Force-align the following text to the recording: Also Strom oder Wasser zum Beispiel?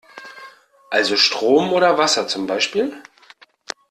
Also 0.89 1.15
Strom 1.15 1.73
oder 1.73 1.95
Wasser 1.99 2.27
zum 2.27 2.47
Beispiel? 2.47 2.99